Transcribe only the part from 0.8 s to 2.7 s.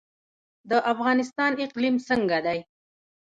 افغانستان اقلیم څنګه دی؟